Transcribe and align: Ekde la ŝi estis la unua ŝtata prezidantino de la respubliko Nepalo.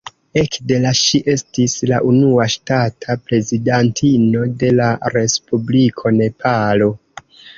Ekde 0.41 0.77
la 0.85 0.91
ŝi 0.99 1.19
estis 1.33 1.75
la 1.91 1.99
unua 2.11 2.47
ŝtata 2.53 3.17
prezidantino 3.27 4.47
de 4.63 4.73
la 4.79 4.89
respubliko 5.17 6.15
Nepalo. 6.19 6.89